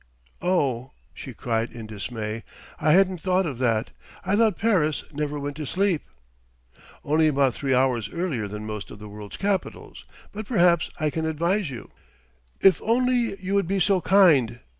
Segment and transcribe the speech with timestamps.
[0.41, 2.43] "Oh!" she cried in dismay.
[2.79, 3.91] "I hadn't thought of that....
[4.25, 6.01] I thought Paris never went to sleep!"
[7.05, 10.03] "Only about three hours earlier than most of the world's capitals....
[10.31, 11.91] But perhaps I can advise you"
[12.61, 14.61] "If you would be so kind!